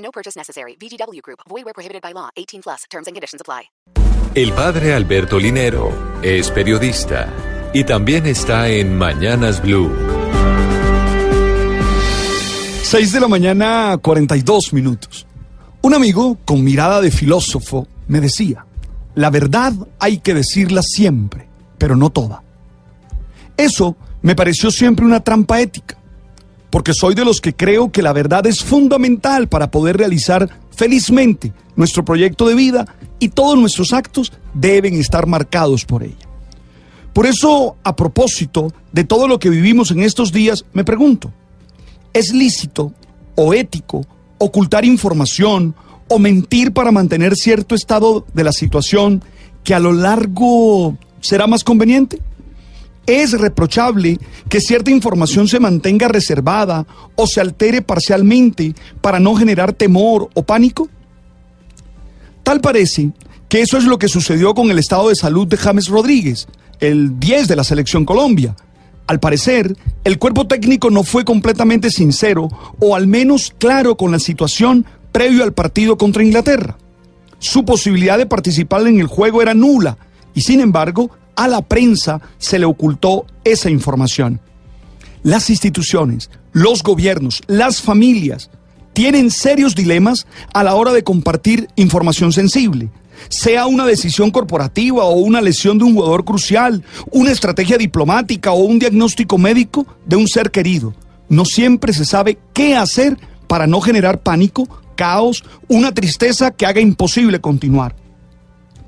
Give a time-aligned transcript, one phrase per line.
[0.00, 0.76] No purchase necessary.
[0.76, 1.40] VGW Group.
[1.48, 2.30] Void where prohibited by law.
[2.36, 2.84] 18 plus.
[2.90, 3.70] Terms and conditions apply.
[4.34, 7.28] El padre Alberto Linero es periodista
[7.74, 9.90] y también está en Mañanas Blue.
[12.82, 15.26] 6 de la mañana, 42 minutos.
[15.82, 18.66] Un amigo con mirada de filósofo me decía,
[19.14, 22.42] la verdad hay que decirla siempre, pero no toda.
[23.56, 25.96] Eso me pareció siempre una trampa ética,
[26.70, 31.52] porque soy de los que creo que la verdad es fundamental para poder realizar felizmente
[31.76, 32.86] nuestro proyecto de vida
[33.18, 36.28] y todos nuestros actos deben estar marcados por ella.
[37.12, 41.32] Por eso, a propósito de todo lo que vivimos en estos días, me pregunto,
[42.12, 42.92] ¿es lícito
[43.34, 44.06] o ético
[44.38, 45.74] ocultar información
[46.08, 49.22] o mentir para mantener cierto estado de la situación
[49.64, 52.20] que a lo largo será más conveniente?
[53.06, 59.72] ¿Es reprochable que cierta información se mantenga reservada o se altere parcialmente para no generar
[59.72, 60.88] temor o pánico?
[62.42, 63.10] Tal parece
[63.48, 66.46] que eso es lo que sucedió con el estado de salud de James Rodríguez,
[66.78, 68.54] el 10 de la selección Colombia.
[69.06, 74.20] Al parecer, el cuerpo técnico no fue completamente sincero o al menos claro con la
[74.20, 76.78] situación previo al partido contra Inglaterra.
[77.40, 79.98] Su posibilidad de participar en el juego era nula
[80.32, 81.10] y sin embargo
[81.40, 84.40] a la prensa se le ocultó esa información.
[85.22, 88.50] Las instituciones, los gobiernos, las familias
[88.92, 92.90] tienen serios dilemas a la hora de compartir información sensible,
[93.30, 98.64] sea una decisión corporativa o una lesión de un jugador crucial, una estrategia diplomática o
[98.64, 100.94] un diagnóstico médico de un ser querido.
[101.30, 106.82] No siempre se sabe qué hacer para no generar pánico, caos, una tristeza que haga
[106.82, 107.94] imposible continuar.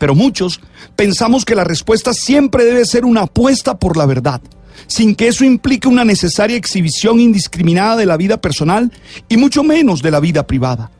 [0.00, 0.60] Pero muchos
[0.96, 4.40] pensamos que la respuesta siempre debe ser una apuesta por la verdad,
[4.86, 8.90] sin que eso implique una necesaria exhibición indiscriminada de la vida personal
[9.28, 10.90] y mucho menos de la vida privada.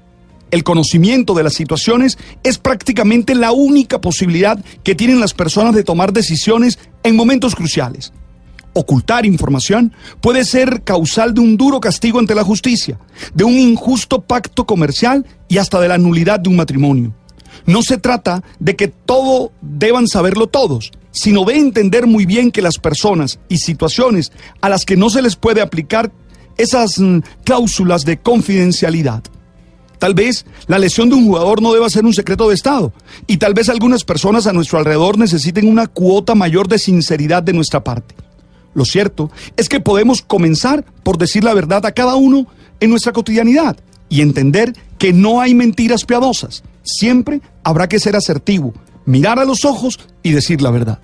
[0.51, 5.83] El conocimiento de las situaciones es prácticamente la única posibilidad que tienen las personas de
[5.83, 8.13] tomar decisiones en momentos cruciales.
[8.75, 12.99] Ocultar información puede ser causal de un duro castigo ante la justicia,
[13.33, 17.15] de un injusto pacto comercial y hasta de la nulidad de un matrimonio.
[17.71, 22.63] No se trata de que todo deban saberlo todos, sino de entender muy bien que
[22.63, 26.11] las personas y situaciones a las que no se les puede aplicar
[26.59, 29.23] esas mm, cláusulas de confidencialidad.
[30.01, 32.93] Tal vez la lesión de un jugador no deba ser un secreto de Estado
[33.29, 37.53] y tal vez algunas personas a nuestro alrededor necesiten una cuota mayor de sinceridad de
[37.53, 38.17] nuestra parte.
[38.75, 42.49] Lo cierto es que podemos comenzar por decir la verdad a cada uno
[42.81, 43.77] en nuestra cotidianidad
[44.09, 46.65] y entender que no hay mentiras piadosas.
[46.83, 48.73] Siempre habrá que ser asertivo,
[49.05, 50.99] mirar a los ojos y decir la verdad.